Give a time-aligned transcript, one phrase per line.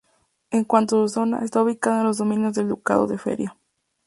[0.49, 3.55] En cuanto a su zona, está ubicada en los Dominios del Ducado de Feria.